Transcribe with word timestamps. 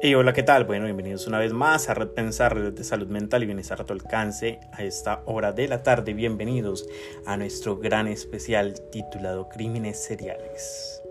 Hey, 0.00 0.14
hola, 0.14 0.32
¿qué 0.32 0.44
tal? 0.44 0.64
Bueno, 0.64 0.84
bienvenidos 0.84 1.26
una 1.26 1.40
vez 1.40 1.52
más 1.52 1.88
a 1.88 1.94
Red 1.94 2.10
Pensar, 2.10 2.72
de 2.72 2.84
Salud 2.84 3.08
Mental 3.08 3.42
y 3.42 3.46
Bienestar 3.46 3.80
a 3.80 3.84
tu 3.84 3.92
alcance 3.92 4.60
a 4.70 4.84
esta 4.84 5.24
hora 5.26 5.52
de 5.52 5.66
la 5.66 5.82
tarde. 5.82 6.14
Bienvenidos 6.14 6.88
a 7.26 7.36
nuestro 7.36 7.78
gran 7.78 8.06
especial 8.06 8.80
titulado 8.92 9.48
Crímenes 9.48 9.98
Seriales. 9.98 11.02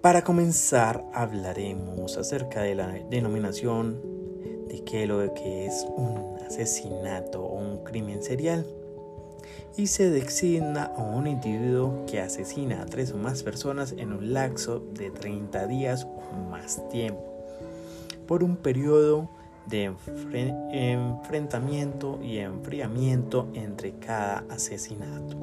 Para 0.00 0.24
comenzar, 0.24 1.04
hablaremos 1.12 2.16
acerca 2.16 2.62
de 2.62 2.74
la 2.74 2.86
denominación 3.10 4.00
de 4.68 4.82
qué 4.82 5.06
lo 5.06 5.34
que 5.34 5.66
es 5.66 5.86
un 5.98 6.38
asesinato 6.46 7.42
o 7.42 7.58
un 7.58 7.84
crimen 7.84 8.22
serial 8.22 8.64
y 9.76 9.86
se 9.86 10.10
designa 10.10 10.84
a 10.96 11.02
un 11.02 11.26
individuo 11.26 12.04
que 12.06 12.20
asesina 12.20 12.82
a 12.82 12.86
tres 12.86 13.12
o 13.12 13.16
más 13.16 13.42
personas 13.42 13.92
en 13.96 14.12
un 14.12 14.32
lapso 14.32 14.80
de 14.94 15.10
30 15.10 15.66
días 15.66 16.04
o 16.04 16.50
más 16.50 16.88
tiempo, 16.88 17.22
por 18.26 18.42
un 18.42 18.56
periodo 18.56 19.30
de 19.66 19.92
enfrentamiento 20.72 22.18
y 22.22 22.38
enfriamiento 22.38 23.48
entre 23.54 23.92
cada 23.94 24.44
asesinato, 24.50 25.36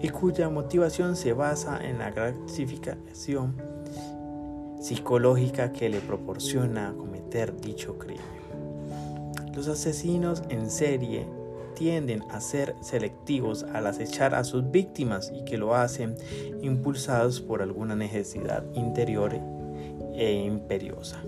y 0.00 0.08
cuya 0.08 0.48
motivación 0.48 1.16
se 1.16 1.32
basa 1.32 1.84
en 1.84 1.98
la 1.98 2.10
gratificación 2.10 3.56
psicológica 4.80 5.72
que 5.72 5.88
le 5.88 6.00
proporciona 6.00 6.94
cometer 6.96 7.58
dicho 7.58 7.98
crimen. 7.98 8.22
Los 9.54 9.68
asesinos 9.68 10.42
en 10.50 10.70
serie 10.70 11.26
tienden 11.74 12.22
a 12.30 12.40
ser 12.40 12.74
selectivos 12.80 13.64
al 13.64 13.86
acechar 13.86 14.34
a 14.34 14.44
sus 14.44 14.70
víctimas 14.70 15.32
y 15.34 15.44
que 15.44 15.58
lo 15.58 15.74
hacen 15.74 16.16
impulsados 16.62 17.40
por 17.40 17.62
alguna 17.62 17.96
necesidad 17.96 18.64
interior 18.74 19.34
e 20.14 20.32
imperiosa. 20.32 21.22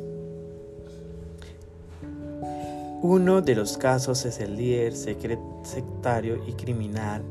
Uno 3.03 3.43
de 3.43 3.55
los 3.55 3.77
casos 3.77 4.25
es 4.25 4.41
el 4.41 4.57
líder 4.57 4.95
sectario 4.95 6.43
y 6.47 6.53
criminal 6.55 7.23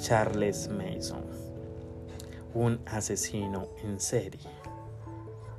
Charles 0.00 0.68
Mason, 0.68 1.22
un 2.54 2.80
asesino 2.86 3.68
en 3.84 4.00
serie. 4.00 4.40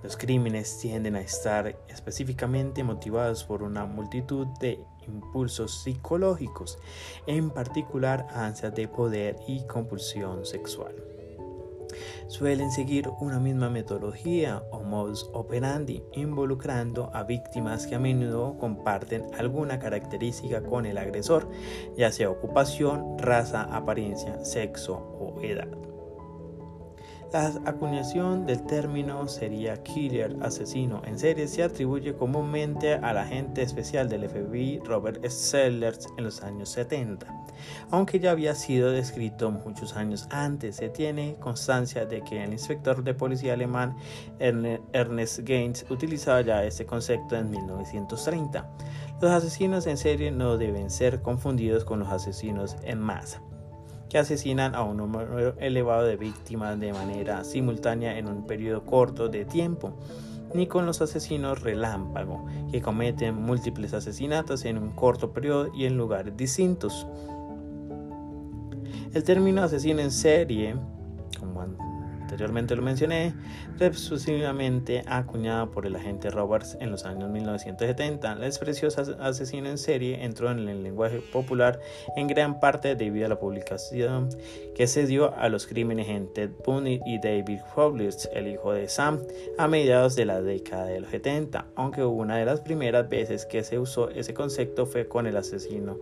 Los 0.04 0.18
crímenes 0.18 0.80
tienden 0.80 1.16
a 1.16 1.22
estar 1.22 1.76
específicamente 1.88 2.84
motivados 2.84 3.44
por 3.44 3.62
una 3.62 3.86
multitud 3.86 4.48
de 4.60 4.84
impulsos 5.08 5.84
psicológicos, 5.84 6.80
en 7.28 7.50
particular 7.50 8.28
ansias 8.32 8.74
de 8.76 8.88
poder 8.88 9.38
y 9.48 9.66
compulsión 9.68 10.46
sexual. 10.46 10.96
Suelen 12.28 12.72
seguir 12.72 13.10
una 13.20 13.40
misma 13.40 13.70
metodología 13.70 14.64
o 14.72 14.82
modus 14.82 15.30
operandi, 15.34 16.02
involucrando 16.14 17.10
a 17.14 17.24
víctimas 17.24 17.86
que 17.88 17.96
a 17.96 18.00
menudo 18.00 18.58
comparten 18.58 19.26
alguna 19.38 19.80
característica 19.80 20.64
con 20.64 20.86
el 20.86 20.98
agresor, 20.98 21.50
ya 21.98 22.12
sea 22.12 22.30
ocupación, 22.30 23.18
raza, 23.18 23.64
apariencia, 23.64 24.44
sexo 24.46 24.96
o 24.96 25.42
edad. 25.42 25.91
La 27.34 27.48
acuñación 27.66 28.46
del 28.46 28.62
término 28.66 29.26
sería 29.30 29.82
killer, 29.84 30.36
asesino 30.42 31.02
en 31.06 31.18
serie, 31.18 31.48
se 31.48 31.64
atribuye 31.64 32.14
comúnmente 32.14 32.96
al 32.96 33.18
agente 33.18 33.62
especial 33.62 34.10
del 34.10 34.28
FBI 34.28 34.82
Robert 34.84 35.26
Sellers 35.26 36.08
en 36.18 36.26
los 36.26 36.44
años 36.44 36.68
70. 36.72 37.28
Aunque 37.90 38.20
ya 38.20 38.32
había 38.32 38.54
sido 38.54 38.92
descrito 38.92 39.50
muchos 39.50 39.96
años 39.96 40.28
antes, 40.30 40.76
se 40.76 40.90
tiene 40.90 41.38
constancia 41.40 42.06
de 42.06 42.22
que 42.22 42.44
el 42.44 42.52
inspector 42.52 43.02
de 43.02 43.14
policía 43.14 43.54
alemán 43.54 43.96
Ernest 44.40 45.40
Gaines 45.40 45.86
utilizaba 45.90 46.42
ya 46.42 46.66
este 46.66 46.86
concepto 46.86 47.38
en 47.38 47.50
1930. 47.50 48.69
Los 49.22 49.31
asesinos 49.31 49.88
en 49.88 49.96
serie 49.96 50.31
no 50.31 50.58
deben 50.58 50.90
ser 50.90 51.22
confundidos 51.22 51.86
con 51.86 52.00
los 52.00 52.09
asesinos 52.09 52.75
en 52.84 53.00
masa 53.00 53.42
que 54.12 54.18
asesinan 54.18 54.76
a 54.76 54.84
un 54.84 54.98
número 54.98 55.58
elevado 55.58 56.04
de 56.04 56.18
víctimas 56.18 56.78
de 56.78 56.92
manera 56.92 57.46
simultánea 57.46 58.18
en 58.18 58.28
un 58.28 58.46
periodo 58.46 58.84
corto 58.84 59.30
de 59.30 59.46
tiempo, 59.46 59.94
ni 60.54 60.68
con 60.68 60.86
los 60.86 61.02
asesinos 61.02 61.62
relámpago, 61.62 62.46
que 62.70 62.82
cometen 62.82 63.42
múltiples 63.42 63.94
asesinatos 63.94 64.66
en 64.66 64.78
un 64.78 64.90
corto 64.90 65.32
periodo 65.32 65.74
y 65.74 65.86
en 65.86 65.96
lugares 65.96 66.36
distintos. 66.36 67.08
El 69.14 69.24
término 69.24 69.64
asesino 69.64 70.02
en 70.02 70.12
serie, 70.12 70.76
como 71.40 71.64
anteriormente 72.31 72.78
lo 72.78 72.81
mencioné, 72.81 73.34
exclusivamente 73.78 75.03
acuñada 75.06 75.66
por 75.66 75.86
el 75.86 75.97
agente 75.97 76.30
Roberts 76.30 76.78
en 76.80 76.90
los 76.90 77.03
años 77.03 77.30
1970. 77.30 78.36
La 78.36 78.47
expresión 78.47 78.90
asesino 79.19 79.68
en 79.68 79.78
serie 79.78 80.24
entró 80.24 80.50
en 80.50 80.69
el 80.69 80.81
lenguaje 80.81 81.19
popular 81.19 81.81
en 82.16 82.28
gran 82.28 82.62
parte 82.62 82.96
debido 82.96 83.25
a 83.25 83.30
la 83.30 83.38
publicación 83.38 84.30
que 84.75 84.88
se 84.88 85.06
dio 85.06 85.36
a 85.36 85.50
los 85.50 85.68
crímenes 85.68 86.08
en 86.08 86.31
Ted 86.31 86.52
Bundy 86.66 87.02
y 87.06 87.19
David 87.19 87.59
Fowler, 87.75 88.14
el 88.34 88.48
hijo 88.48 88.72
de 88.72 88.88
Sam, 88.88 89.19
a 89.58 89.68
mediados 89.68 90.16
de 90.16 90.25
la 90.25 90.42
década 90.42 90.86
de 90.86 91.02
los 91.02 91.09
70, 91.09 91.66
aunque 91.75 92.06
una 92.06 92.38
de 92.38 92.46
las 92.46 92.62
primeras 92.62 93.09
veces 93.09 93.46
que 93.46 93.63
se 93.63 93.78
usó 93.78 94.09
ese 94.09 94.34
concepto 94.34 94.86
fue 94.86 95.08
con 95.09 95.28
el 95.28 95.36
asesino 95.36 95.98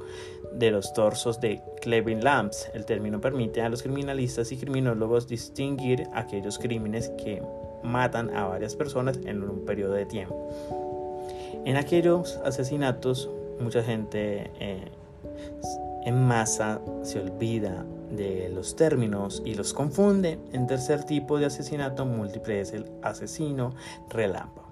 de 0.53 0.71
los 0.71 0.93
torsos 0.93 1.41
de 1.41 1.61
Clevin 1.81 2.23
Lamps. 2.23 2.69
El 2.73 2.85
término 2.85 3.19
permite 3.19 3.61
a 3.61 3.69
los 3.69 3.81
criminalistas 3.81 4.51
y 4.51 4.57
criminólogos 4.57 5.27
distinguir 5.27 6.03
aquellos 6.19 6.59
crímenes 6.59 7.09
que 7.09 7.41
matan 7.83 8.35
a 8.35 8.45
varias 8.45 8.75
personas 8.75 9.19
en 9.25 9.43
un 9.43 9.65
periodo 9.65 9.93
de 9.93 10.05
tiempo. 10.05 10.49
En 11.65 11.75
aquellos 11.77 12.37
asesinatos, 12.45 13.29
mucha 13.59 13.83
gente 13.83 14.51
eh, 14.59 14.85
en 16.05 16.27
masa 16.27 16.81
se 17.03 17.19
olvida 17.19 17.85
de 18.11 18.49
los 18.49 18.75
términos 18.75 19.41
y 19.45 19.55
los 19.55 19.73
confunde. 19.73 20.39
En 20.53 20.67
tercer 20.67 21.03
tipo 21.03 21.37
de 21.37 21.45
asesinato 21.45 22.05
múltiple 22.05 22.61
es 22.61 22.73
el 22.73 22.85
asesino 23.01 23.73
relámpago. 24.09 24.68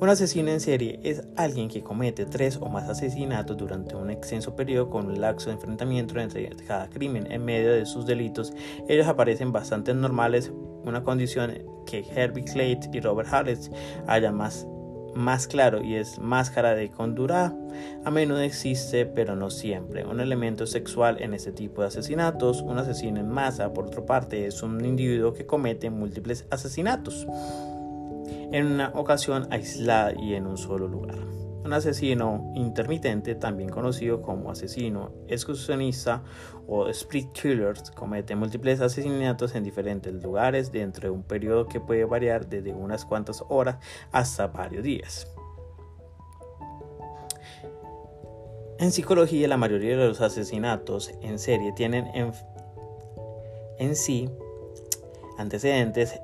Un 0.00 0.08
asesino 0.08 0.52
en 0.52 0.60
serie 0.60 1.00
es 1.02 1.24
alguien 1.34 1.68
que 1.68 1.82
comete 1.82 2.24
tres 2.24 2.56
o 2.60 2.68
más 2.68 2.88
asesinatos 2.88 3.56
durante 3.56 3.96
un 3.96 4.10
extenso 4.10 4.54
periodo 4.54 4.88
con 4.90 5.06
un 5.06 5.20
laxo 5.20 5.48
de 5.50 5.56
enfrentamiento 5.56 6.16
entre 6.20 6.50
cada 6.68 6.88
crimen. 6.88 7.26
En 7.32 7.44
medio 7.44 7.72
de 7.72 7.84
sus 7.84 8.06
delitos, 8.06 8.52
ellos 8.88 9.08
aparecen 9.08 9.50
bastante 9.50 9.92
normales, 9.92 10.52
una 10.84 11.02
condición 11.02 11.52
que 11.84 12.04
Herbie 12.14 12.44
Clayt 12.44 12.94
y 12.94 13.00
Robert 13.00 13.28
Harris 13.32 13.72
hayan 14.06 14.36
más, 14.36 14.68
más 15.16 15.48
claro 15.48 15.82
y 15.82 15.96
es 15.96 16.20
máscara 16.20 16.76
de 16.76 16.92
condura. 16.92 17.52
A 18.04 18.10
menudo 18.12 18.38
existe, 18.38 19.04
pero 19.04 19.34
no 19.34 19.50
siempre, 19.50 20.06
un 20.06 20.20
elemento 20.20 20.68
sexual 20.68 21.20
en 21.20 21.34
este 21.34 21.50
tipo 21.50 21.82
de 21.82 21.88
asesinatos. 21.88 22.62
Un 22.62 22.78
asesino 22.78 23.18
en 23.18 23.28
masa, 23.28 23.72
por 23.72 23.86
otra 23.86 24.06
parte, 24.06 24.46
es 24.46 24.62
un 24.62 24.84
individuo 24.84 25.34
que 25.34 25.44
comete 25.44 25.90
múltiples 25.90 26.46
asesinatos 26.50 27.26
en 28.52 28.66
una 28.66 28.92
ocasión 28.94 29.46
aislada 29.50 30.12
y 30.18 30.34
en 30.34 30.46
un 30.46 30.56
solo 30.56 30.88
lugar. 30.88 31.18
Un 31.64 31.72
asesino 31.72 32.52
intermitente, 32.54 33.34
también 33.34 33.68
conocido 33.68 34.22
como 34.22 34.50
asesino 34.50 35.12
excursionista 35.28 36.22
o 36.66 36.88
split 36.88 37.32
killer, 37.32 37.74
comete 37.94 38.34
múltiples 38.36 38.80
asesinatos 38.80 39.54
en 39.54 39.64
diferentes 39.64 40.14
lugares 40.22 40.72
dentro 40.72 41.08
de 41.08 41.10
un 41.10 41.24
periodo 41.24 41.66
que 41.66 41.80
puede 41.80 42.04
variar 42.04 42.48
desde 42.48 42.72
unas 42.72 43.04
cuantas 43.04 43.44
horas 43.48 43.76
hasta 44.12 44.46
varios 44.46 44.82
días. 44.82 45.30
En 48.78 48.92
psicología, 48.92 49.48
la 49.48 49.56
mayoría 49.56 49.96
de 49.96 50.06
los 50.06 50.20
asesinatos 50.20 51.12
en 51.20 51.40
serie 51.40 51.72
tienen 51.72 52.06
en, 52.14 52.32
en 53.78 53.96
sí 53.96 54.30
antecedentes 55.36 56.20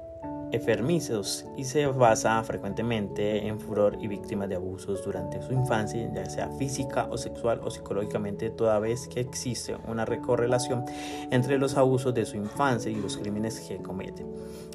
enfermizos 0.55 1.45
y 1.57 1.65
se 1.65 1.87
basa 1.87 2.43
frecuentemente 2.43 3.47
en 3.47 3.59
furor 3.59 3.97
y 4.01 4.09
víctimas 4.09 4.49
de 4.49 4.57
abusos 4.57 5.05
durante 5.05 5.43
su 5.43 5.53
infancia, 5.53 6.11
ya 6.15 6.25
sea 6.27 6.49
física 6.51 7.07
o 7.11 7.17
sexual 7.17 7.61
o 7.63 7.71
psicológicamente, 7.71 8.51
toda 8.51 8.79
vez 8.79 9.09
que 9.09 9.21
existe 9.21 9.77
una 9.87 10.05
correlación 10.05 10.85
entre 11.31 11.59
los 11.59 11.77
abusos 11.77 12.15
de 12.15 12.25
su 12.25 12.37
infancia 12.37 12.91
y 12.91 12.97
los 12.97 13.17
crímenes 13.17 13.61
que 13.61 13.79
comete. 13.79 14.25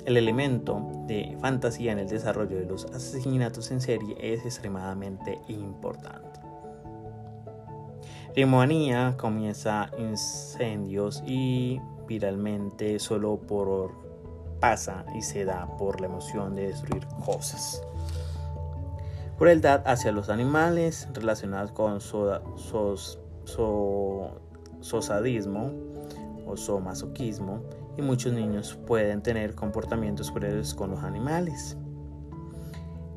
El 0.06 0.18
elemento 0.18 0.81
de 1.08 1.38
fantasía 1.40 1.92
en 1.92 2.00
el 2.00 2.08
desarrollo 2.08 2.58
de 2.58 2.66
los 2.66 2.86
asesinatos 2.86 3.72
en 3.72 3.82
serie 3.82 4.16
es 4.20 4.46
extremadamente 4.46 5.40
importante. 5.48 6.40
Rimoanía 8.36 9.16
comienza 9.18 9.90
incendios 9.98 11.24
y 11.25 11.80
viralmente 12.08 13.00
solo 13.00 13.38
por 13.38 14.09
pasa 14.60 15.06
y 15.16 15.22
se 15.22 15.46
da 15.46 15.68
por 15.78 16.02
la 16.02 16.08
emoción 16.08 16.56
de 16.56 16.68
destruir 16.68 17.06
cosas. 17.26 17.82
Crueldad 19.38 19.84
hacia 19.86 20.12
los 20.12 20.30
animales 20.30 21.08
relacionadas 21.14 21.72
con 21.72 22.02
sosadismo 24.82 25.72
o 26.46 26.58
somasoquismo 26.58 27.62
y 27.98 28.02
muchos 28.02 28.34
niños 28.34 28.78
pueden 28.86 29.22
tener 29.22 29.56
comportamientos 29.56 30.32
crueles 30.32 30.74
con 30.74 30.92
los 30.92 31.04
animales. 31.04 31.78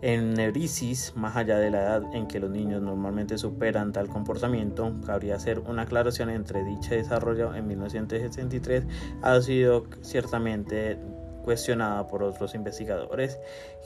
En 0.02 0.34
neurisis, 0.34 1.12
más 1.14 1.36
allá 1.36 1.58
de 1.58 1.70
la 1.70 1.82
edad 1.82 2.02
en 2.12 2.26
que 2.26 2.40
los 2.40 2.50
niños 2.50 2.82
normalmente 2.82 3.38
superan 3.38 3.92
tal 3.92 4.08
comportamiento, 4.08 4.92
cabría 5.06 5.36
hacer 5.36 5.60
una 5.60 5.82
aclaración 5.82 6.28
entre 6.28 6.64
dicho 6.64 6.90
desarrollo 6.90 7.54
en 7.54 7.68
1963 7.68 8.84
ha 9.22 9.40
sido 9.40 9.86
ciertamente 10.00 10.98
cuestionada 11.42 12.06
por 12.06 12.22
otros 12.22 12.54
investigadores 12.54 13.38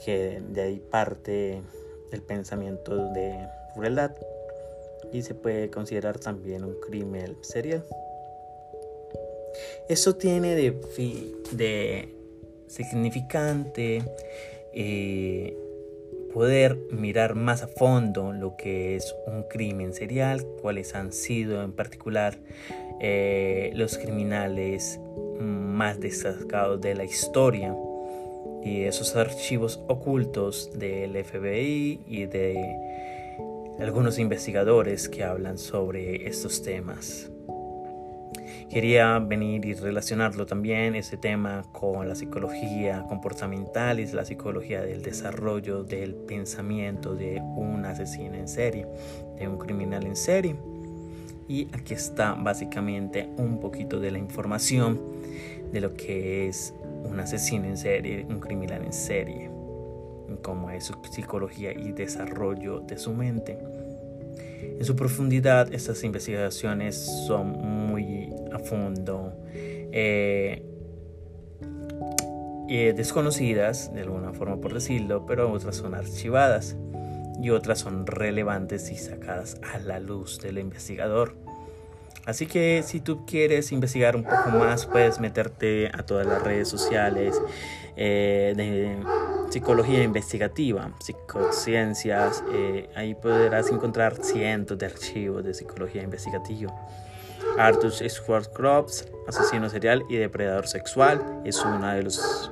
que 0.05 0.41
de 0.49 0.61
ahí 0.61 0.79
parte 0.79 1.61
el 2.11 2.21
pensamiento 2.21 3.11
de 3.13 3.47
crueldad 3.73 4.11
y 5.11 5.21
se 5.21 5.33
puede 5.33 5.69
considerar 5.69 6.19
también 6.19 6.63
un 6.63 6.79
crimen 6.79 7.37
serial. 7.41 7.83
Eso 9.89 10.15
tiene 10.15 10.55
de, 10.55 10.71
de 11.51 12.13
significante 12.67 14.03
eh, 14.73 15.57
poder 16.33 16.77
mirar 16.91 17.35
más 17.35 17.63
a 17.63 17.67
fondo 17.67 18.33
lo 18.33 18.55
que 18.57 18.95
es 18.95 19.15
un 19.25 19.43
crimen 19.43 19.93
serial, 19.93 20.45
cuáles 20.61 20.93
han 20.93 21.13
sido 21.13 21.63
en 21.63 21.71
particular 21.71 22.37
eh, 22.99 23.71
los 23.73 23.97
criminales 23.97 24.99
más 25.77 25.99
destacados 25.99 26.81
de 26.81 26.95
la 26.95 27.03
historia 27.03 27.75
y 28.63 28.81
esos 28.81 29.15
archivos 29.15 29.79
ocultos 29.87 30.71
del 30.73 31.23
FBI 31.23 32.01
y 32.07 32.25
de 32.25 33.77
algunos 33.79 34.17
investigadores 34.17 35.07
que 35.07 35.23
hablan 35.23 35.59
sobre 35.59 36.27
estos 36.27 36.63
temas. 36.63 37.29
Quería 38.71 39.19
venir 39.19 39.65
y 39.65 39.75
relacionarlo 39.75 40.45
también, 40.45 40.95
ese 40.95 41.15
tema, 41.15 41.63
con 41.71 42.09
la 42.09 42.15
psicología 42.15 43.05
comportamental 43.07 43.99
y 43.99 44.07
la 44.07 44.25
psicología 44.25 44.81
del 44.81 45.03
desarrollo 45.03 45.83
del 45.83 46.15
pensamiento 46.15 47.15
de 47.15 47.39
un 47.39 47.85
asesino 47.85 48.35
en 48.35 48.47
serie, 48.47 48.87
de 49.39 49.47
un 49.47 49.57
criminal 49.57 50.05
en 50.05 50.15
serie. 50.15 50.55
Y 51.47 51.69
aquí 51.71 51.93
está 51.93 52.33
básicamente 52.33 53.29
un 53.37 53.59
poquito 53.61 54.01
de 54.01 54.11
la 54.11 54.17
información 54.17 54.99
de 55.71 55.81
lo 55.81 55.93
que 55.93 56.47
es 56.47 56.73
un 57.03 57.19
asesino 57.19 57.65
en 57.65 57.77
serie, 57.77 58.25
un 58.29 58.39
criminal 58.39 58.83
en 58.83 58.93
serie, 58.93 59.49
cómo 60.41 60.69
es 60.69 60.85
su 60.85 60.93
psicología 61.09 61.71
y 61.71 61.91
desarrollo 61.91 62.79
de 62.81 62.97
su 62.97 63.13
mente. 63.13 63.57
En 64.61 64.85
su 64.85 64.95
profundidad, 64.95 65.73
estas 65.73 66.03
investigaciones 66.03 66.95
son 67.25 67.51
muy 67.51 68.33
a 68.51 68.59
fondo 68.59 69.33
eh, 69.91 70.63
desconocidas, 72.95 73.93
de 73.93 74.01
alguna 74.01 74.33
forma 74.33 74.57
por 74.57 74.73
decirlo, 74.73 75.25
pero 75.25 75.51
otras 75.51 75.77
son 75.77 75.95
archivadas 75.95 76.77
y 77.41 77.49
otras 77.49 77.79
son 77.79 78.05
relevantes 78.05 78.91
y 78.91 78.97
sacadas 78.97 79.59
a 79.73 79.79
la 79.79 79.99
luz 79.99 80.39
del 80.39 80.57
investigador. 80.57 81.46
Así 82.27 82.45
que 82.45 82.83
si 82.85 82.99
tú 82.99 83.25
quieres 83.25 83.71
investigar 83.71 84.17
un 84.17 84.25
poco 84.25 84.49
más, 84.49 84.85
puedes 84.85 85.17
meterte 85.21 85.89
a 85.93 86.03
todas 86.05 86.27
las 86.27 86.43
redes 86.43 86.67
sociales 86.67 87.41
eh, 87.95 88.53
de 88.53 88.97
psicología 89.49 90.03
investigativa, 90.03 90.91
psicociencias. 90.99 92.43
Eh, 92.51 92.89
ahí 92.95 93.15
podrás 93.15 93.71
encontrar 93.71 94.21
cientos 94.21 94.77
de 94.77 94.87
archivos 94.87 95.41
de 95.45 95.53
psicología 95.53 96.03
investigativa. 96.03 96.75
Arthur 97.57 97.93
Schwarzkopf, 97.93 99.03
asesino 99.25 99.69
serial 99.69 100.03
y 100.09 100.17
depredador 100.17 100.67
sexual, 100.67 101.41
es 101.45 101.63
uno 101.63 101.87
de 101.87 102.03
los 102.03 102.51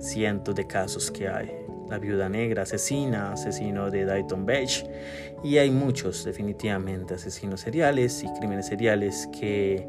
cientos 0.00 0.52
de 0.56 0.66
casos 0.66 1.12
que 1.12 1.28
hay. 1.28 1.75
La 1.88 1.98
viuda 1.98 2.28
negra, 2.28 2.62
asesina, 2.62 3.32
asesino 3.32 3.90
de 3.90 4.04
Dayton 4.04 4.44
Beach. 4.44 4.84
Y 5.44 5.58
hay 5.58 5.70
muchos, 5.70 6.24
definitivamente, 6.24 7.14
asesinos 7.14 7.60
seriales 7.60 8.22
y 8.22 8.28
crímenes 8.38 8.66
seriales 8.66 9.28
que 9.38 9.88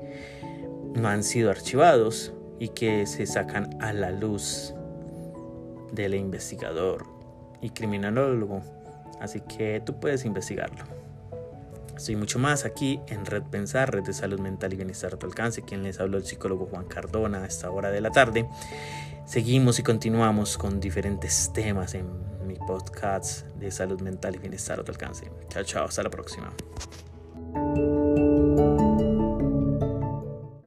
no 0.94 1.08
han 1.08 1.24
sido 1.24 1.50
archivados 1.50 2.34
y 2.60 2.70
que 2.70 3.06
se 3.06 3.26
sacan 3.26 3.82
a 3.82 3.94
la 3.94 4.12
luz 4.12 4.74
del 5.92 6.16
investigador 6.16 7.06
y 7.62 7.70
criminólogo. 7.72 8.62
Así 9.20 9.42
que 9.42 9.82
tú 9.86 10.00
puedes 10.00 10.26
investigarlo. 10.26 10.97
Estoy 11.98 12.16
mucho 12.16 12.38
más 12.38 12.64
aquí 12.64 13.02
en 13.08 13.26
Red 13.26 13.44
Pensar, 13.44 13.92
Red 13.92 14.04
de 14.04 14.14
Salud 14.14 14.40
Mental 14.40 14.72
y 14.72 14.76
Bienestar 14.76 15.16
a 15.16 15.18
tu 15.18 15.26
alcance. 15.26 15.64
Quien 15.64 15.82
les 15.82 16.00
habló 16.00 16.18
el 16.18 16.26
psicólogo 16.26 16.68
Juan 16.68 16.86
Cardona 16.86 17.40
a 17.40 17.48
esta 17.48 17.72
hora 17.72 17.90
de 17.90 18.02
la 18.02 18.12
tarde. 18.12 18.48
Seguimos 19.26 19.80
y 19.80 19.84
continuamos 19.84 20.58
con 20.58 20.80
diferentes 20.80 21.52
temas 21.54 21.96
en 21.96 22.08
mi 22.46 22.56
podcast 22.56 23.48
de 23.58 23.72
salud 23.72 24.00
mental 24.00 24.36
y 24.36 24.38
bienestar 24.38 24.80
a 24.80 24.84
tu 24.84 24.92
alcance. 24.92 25.30
Chao, 25.50 25.64
chao, 25.64 25.86
hasta 25.86 26.04
la 26.04 26.10
próxima. 26.12 26.54